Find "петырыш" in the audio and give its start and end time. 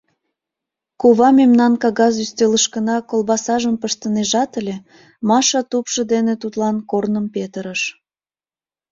7.33-7.81